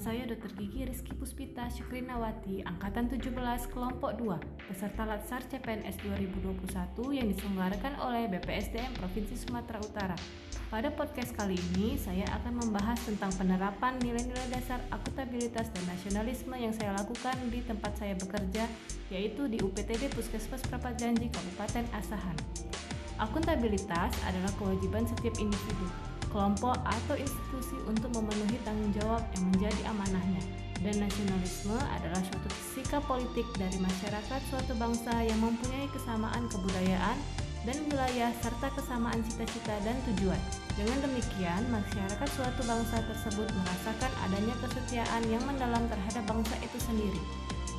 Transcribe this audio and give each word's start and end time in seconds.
saya 0.00 0.24
Dr. 0.24 0.48
Gigi 0.56 0.88
Rizky 0.88 1.12
Puspita 1.12 1.68
Syukrinawati, 1.68 2.64
Angkatan 2.64 3.12
17, 3.12 3.36
Kelompok 3.68 4.16
2, 4.16 4.32
peserta 4.72 5.04
Latsar 5.04 5.44
CPNS 5.44 6.00
2021 6.00 7.20
yang 7.20 7.28
diselenggarakan 7.28 8.00
oleh 8.00 8.24
BPSDM 8.32 8.96
Provinsi 8.96 9.36
Sumatera 9.36 9.76
Utara. 9.84 10.16
Pada 10.72 10.88
podcast 10.88 11.36
kali 11.36 11.60
ini, 11.76 12.00
saya 12.00 12.24
akan 12.40 12.64
membahas 12.64 12.96
tentang 13.04 13.28
penerapan 13.36 14.00
nilai-nilai 14.00 14.48
dasar 14.48 14.80
akuntabilitas 14.88 15.68
dan 15.68 15.84
nasionalisme 15.84 16.56
yang 16.56 16.72
saya 16.72 16.96
lakukan 16.96 17.36
di 17.52 17.60
tempat 17.60 17.92
saya 18.00 18.16
bekerja, 18.16 18.64
yaitu 19.12 19.52
di 19.52 19.60
UPTD 19.60 20.08
Puskesmas 20.16 20.64
Prapat 20.64 20.96
Janji 20.96 21.28
Kabupaten 21.28 21.84
Asahan. 21.92 22.36
Akuntabilitas 23.20 24.16
adalah 24.24 24.52
kewajiban 24.56 25.04
setiap 25.04 25.36
individu, 25.36 25.92
kelompok 26.30 26.78
atau 26.86 27.14
institusi 27.18 27.76
untuk 27.84 28.10
memenuhi 28.14 28.56
tanggung 28.62 28.90
jawab 28.96 29.22
yang 29.36 29.44
menjadi 29.54 29.82
amanahnya. 29.90 30.42
Dan 30.80 30.96
nasionalisme 30.96 31.76
adalah 31.76 32.22
suatu 32.24 32.48
sikap 32.72 33.04
politik 33.04 33.44
dari 33.60 33.76
masyarakat 33.76 34.40
suatu 34.48 34.72
bangsa 34.80 35.12
yang 35.20 35.36
mempunyai 35.44 35.84
kesamaan 35.92 36.48
kebudayaan 36.48 37.20
dan 37.68 37.76
wilayah 37.92 38.32
serta 38.40 38.72
kesamaan 38.72 39.20
cita-cita 39.20 39.76
dan 39.84 39.92
tujuan. 40.08 40.40
Dengan 40.80 41.04
demikian, 41.04 41.68
masyarakat 41.68 42.28
suatu 42.32 42.64
bangsa 42.64 43.04
tersebut 43.04 43.44
merasakan 43.52 44.12
adanya 44.24 44.56
kesetiaan 44.64 45.22
yang 45.28 45.44
mendalam 45.44 45.84
terhadap 45.92 46.24
bangsa 46.24 46.56
itu 46.64 46.78
sendiri. 46.80 47.20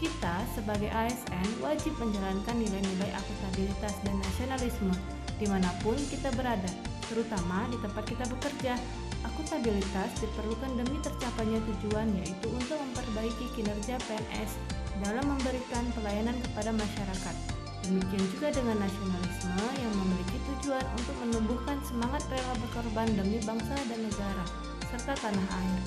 Kita 0.00 0.44
sebagai 0.52 0.92
ASN 0.92 1.64
wajib 1.64 1.96
menjalankan 1.96 2.56
nilai-nilai 2.56 3.10
akuntabilitas 3.16 3.96
dan 4.04 4.16
nasionalisme 4.20 4.92
di 5.40 5.48
mana 5.48 5.72
pun 5.80 5.96
kita 6.12 6.28
berada, 6.36 6.68
terutama 7.10 7.66
di 7.68 7.76
tempat 7.82 8.06
kita 8.06 8.24
bekerja. 8.30 8.78
Akuntabilitas 9.20 10.16
diperlukan 10.22 10.80
demi 10.80 10.96
tercapainya 11.04 11.60
tujuan 11.60 12.08
yaitu 12.22 12.48
untuk 12.48 12.80
memperbaiki 12.80 13.52
kinerja 13.52 14.00
PNS 14.08 14.56
dalam 15.04 15.26
memberikan 15.28 15.84
pelayanan 15.92 16.38
kepada 16.40 16.72
masyarakat. 16.72 17.36
Demikian 17.84 18.24
juga 18.32 18.48
dengan 18.54 18.80
nasionalisme 18.80 19.66
yang 19.82 19.94
memiliki 19.98 20.36
tujuan 20.46 20.84
untuk 20.96 21.16
menumbuhkan 21.26 21.76
semangat 21.84 22.22
rela 22.30 22.54
berkorban 22.64 23.08
demi 23.12 23.40
bangsa 23.44 23.76
dan 23.88 24.00
negara, 24.04 24.44
serta 24.88 25.12
tanah 25.16 25.48
air. 25.58 25.80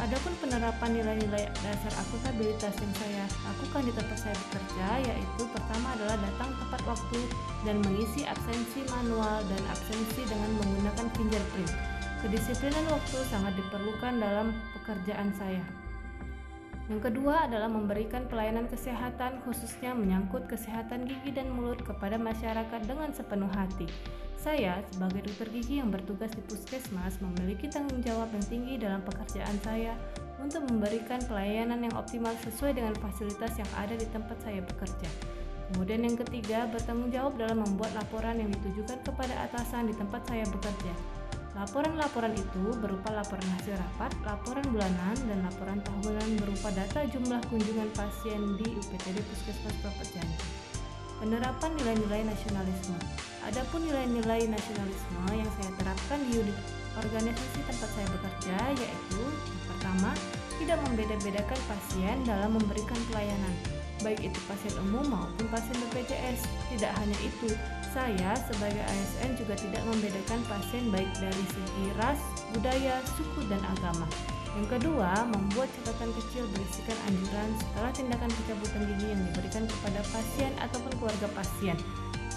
Adapun 0.00 0.32
penerapan 0.40 0.96
nilai-nilai 0.96 1.44
dasar 1.60 1.92
akuntabilitas 2.00 2.72
yang 2.72 2.94
saya 2.96 3.24
lakukan 3.44 3.84
di 3.84 3.92
tempat 3.92 4.16
saya 4.16 4.36
bekerja 4.48 4.88
yaitu 5.12 5.42
pertama 5.52 5.92
adalah 5.92 6.16
datang 6.24 6.56
tepat 6.56 6.82
waktu 6.88 7.20
dan 7.68 7.76
mengisi 7.84 8.24
absensi 8.24 8.80
manual 8.88 9.44
dan 9.44 9.62
absensi 9.68 10.24
dengan 10.24 10.49
fingerprint. 11.30 11.70
Kedisiplinan 12.26 12.84
waktu 12.90 13.18
sangat 13.30 13.54
diperlukan 13.54 14.18
dalam 14.18 14.50
pekerjaan 14.74 15.30
saya. 15.38 15.62
Yang 16.90 17.06
kedua 17.06 17.46
adalah 17.46 17.70
memberikan 17.70 18.26
pelayanan 18.26 18.66
kesehatan 18.66 19.38
khususnya 19.46 19.94
menyangkut 19.94 20.50
kesehatan 20.50 21.06
gigi 21.06 21.30
dan 21.30 21.46
mulut 21.54 21.78
kepada 21.86 22.18
masyarakat 22.18 22.82
dengan 22.82 23.14
sepenuh 23.14 23.46
hati. 23.54 23.86
Saya, 24.34 24.82
sebagai 24.90 25.30
dokter 25.30 25.54
gigi 25.54 25.78
yang 25.78 25.94
bertugas 25.94 26.34
di 26.34 26.42
puskesmas, 26.50 27.22
memiliki 27.22 27.70
tanggung 27.70 28.02
jawab 28.02 28.26
yang 28.34 28.46
tinggi 28.50 28.74
dalam 28.82 29.06
pekerjaan 29.06 29.54
saya 29.62 29.94
untuk 30.42 30.66
memberikan 30.66 31.22
pelayanan 31.30 31.78
yang 31.86 31.94
optimal 31.94 32.34
sesuai 32.42 32.74
dengan 32.74 32.96
fasilitas 32.98 33.54
yang 33.54 33.70
ada 33.78 33.94
di 33.94 34.08
tempat 34.10 34.34
saya 34.42 34.58
bekerja. 34.66 35.08
Kemudian 35.70 36.02
yang 36.02 36.18
ketiga, 36.18 36.66
bertanggung 36.66 37.14
jawab 37.14 37.38
dalam 37.38 37.62
membuat 37.62 37.94
laporan 37.94 38.34
yang 38.42 38.50
ditujukan 38.50 38.98
kepada 39.06 39.46
atasan 39.46 39.86
di 39.86 39.94
tempat 39.94 40.26
saya 40.26 40.42
bekerja. 40.50 41.19
Laporan-laporan 41.50 42.30
itu 42.38 42.64
berupa 42.78 43.10
laporan 43.10 43.42
hasil 43.58 43.74
rapat, 43.74 44.14
laporan 44.22 44.62
bulanan, 44.70 45.16
dan 45.26 45.42
laporan 45.42 45.82
tahunan 45.82 46.38
berupa 46.38 46.70
data 46.70 47.02
jumlah 47.10 47.42
kunjungan 47.50 47.90
pasien 47.98 48.54
di 48.54 48.78
UPTD 48.78 49.18
Puskesmas 49.18 49.76
Janji. 50.14 50.38
Penerapan 51.18 51.76
nilai-nilai 51.76 52.24
nasionalisme 52.24 52.96
Adapun 53.44 53.84
nilai-nilai 53.84 54.48
nasionalisme 54.48 55.24
yang 55.32 55.50
saya 55.60 55.70
terapkan 55.80 56.20
di 56.28 56.44
unit 56.44 56.56
organisasi 56.96 57.60
tempat 57.64 57.88
saya 57.92 58.08
bekerja 58.12 58.56
yaitu 58.76 59.20
yang 59.20 59.64
pertama, 59.68 60.10
tidak 60.60 60.78
membeda-bedakan 60.84 61.60
pasien 61.64 62.16
dalam 62.28 62.52
memberikan 62.52 63.00
pelayanan, 63.08 63.54
baik 64.04 64.20
itu 64.20 64.38
pasien 64.44 64.74
umum 64.84 65.08
maupun 65.08 65.46
pasien 65.48 65.76
BPJS. 65.88 66.44
Tidak 66.76 66.92
hanya 66.92 67.18
itu, 67.24 67.48
saya 67.90 68.32
sebagai 68.50 68.82
ASN 68.82 69.34
juga 69.34 69.54
tidak 69.58 69.82
membedakan 69.86 70.40
pasien 70.46 70.90
baik 70.94 71.10
dari 71.18 71.44
segi 71.50 71.86
ras, 71.98 72.20
budaya, 72.54 73.02
suku, 73.18 73.46
dan 73.50 73.60
agama. 73.78 74.06
Yang 74.58 74.78
kedua, 74.78 75.26
membuat 75.30 75.70
catatan 75.78 76.10
kecil 76.18 76.42
berisikan 76.50 76.98
anjuran 77.06 77.50
setelah 77.58 77.90
tindakan 77.94 78.30
pencabutan 78.34 78.82
gigi 78.94 79.06
yang 79.14 79.22
diberikan 79.30 79.64
kepada 79.66 80.00
pasien 80.10 80.50
ataupun 80.58 80.90
keluarga 80.98 81.28
pasien 81.38 81.78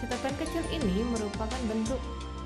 Catatan 0.04 0.36
kecil 0.36 0.64
ini 0.68 1.00
merupakan 1.16 1.62
bentuk 1.72 1.96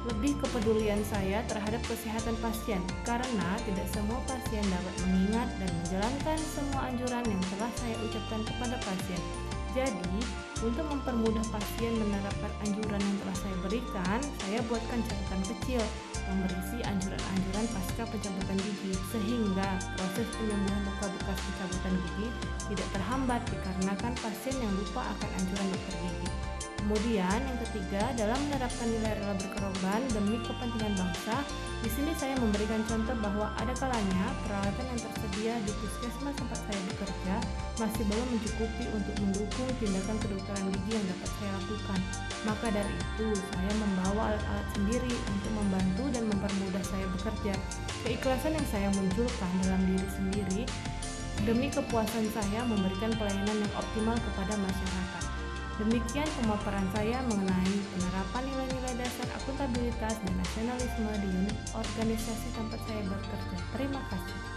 lebih 0.05 0.37
kepedulian 0.45 1.01
saya 1.09 1.41
terhadap 1.49 1.81
kesehatan 1.89 2.37
pasien 2.37 2.77
karena 3.01 3.49
tidak 3.65 3.87
semua 3.89 4.21
pasien 4.29 4.61
dapat 4.69 4.95
mengingat 5.09 5.49
dan 5.57 5.69
menjalankan 5.81 6.37
semua 6.37 6.85
anjuran 6.85 7.25
yang 7.25 7.41
telah 7.49 7.71
saya 7.81 7.97
ucapkan 8.05 8.45
kepada 8.45 8.77
pasien. 8.85 9.46
Jadi, 9.77 10.17
untuk 10.65 10.89
mempermudah 10.89 11.45
pasien 11.53 11.93
menerapkan 12.01 12.49
anjuran 12.65 12.97
yang 12.97 13.17
telah 13.21 13.37
saya 13.37 13.55
berikan, 13.61 14.19
saya 14.41 14.57
buatkan 14.65 15.05
catatan 15.05 15.41
kecil 15.53 15.81
yang 16.25 16.37
berisi 16.49 16.81
anjuran-anjuran 16.81 17.65
pasca 17.69 18.03
pencabutan 18.09 18.57
gigi 18.57 18.97
sehingga 19.13 19.77
proses 19.93 20.25
penyembuhan 20.33 20.81
luka 20.81 21.13
bekas 21.13 21.37
pencabutan 21.45 21.93
gigi 21.93 22.27
tidak 22.73 22.89
terhambat 22.89 23.41
dikarenakan 23.53 24.13
pasien 24.17 24.57
yang 24.57 24.73
lupa 24.81 25.05
akan 25.13 25.29
anjuran 25.37 25.67
dokter 25.69 25.95
gigi. 26.09 26.46
Kemudian 26.87 27.43
yang 27.43 27.59
ketiga 27.67 27.99
dalam 28.15 28.39
menerapkan 28.47 28.87
nilai 28.87 29.19
rela 29.19 29.35
berkorban 29.35 29.99
demi 30.07 30.39
kepentingan 30.39 30.95
bangsa, 30.95 31.43
di 31.83 31.91
sini 31.91 32.15
saya 32.15 32.39
memberikan 32.39 32.79
contoh 32.87 33.11
bahwa 33.19 33.51
ada 33.59 33.75
kalanya 33.75 34.31
peralatan 34.47 34.95
yang 34.95 34.99
tersedia 35.03 35.53
di 35.67 35.75
puskesmas 35.83 36.31
tempat 36.39 36.55
saya 36.63 36.79
bekerja 36.87 37.35
masih 37.83 38.07
belum 38.07 38.27
mencukupi 38.31 38.85
untuk 38.95 39.15
mendukung 39.19 39.67
tindakan 39.83 40.15
kedokteran 40.15 40.63
gigi 40.71 40.91
yang 40.95 41.05
dapat 41.11 41.29
saya 41.35 41.51
lakukan. 41.59 41.99
Maka 42.47 42.67
dari 42.71 42.93
itu, 42.95 43.27
saya 43.35 43.71
membawa 43.83 44.21
alat-alat 44.31 44.67
sendiri 44.71 45.13
untuk 45.27 45.51
membantu 45.59 46.03
dan 46.15 46.23
mempermudah 46.31 46.83
saya 46.87 47.05
bekerja. 47.19 47.53
Keikhlasan 48.07 48.55
yang 48.55 48.67
saya 48.71 48.87
munculkan 48.95 49.51
dalam 49.59 49.83
diri 49.91 50.07
sendiri 50.15 50.61
demi 51.43 51.67
kepuasan 51.67 52.31
saya 52.31 52.63
memberikan 52.63 53.11
pelayanan 53.19 53.59
yang 53.59 53.73
optimal 53.75 54.15
kepada 54.15 54.55
masyarakat. 54.55 55.26
Demikian 55.77 56.25
pemaparan 56.41 56.89
saya 56.89 57.21
mengenai 57.29 57.77
penerapan 57.93 58.49
nilai-nilai 58.49 58.97
dasar 58.97 59.29
akuntabilitas 59.37 60.17
dan 60.25 60.33
nasionalisme 60.33 61.11
di 61.21 61.29
unit 61.29 61.57
organisasi 61.77 62.49
tempat 62.57 62.81
saya 62.89 63.05
bekerja. 63.05 63.57
Terima 63.77 64.01
kasih. 64.09 64.56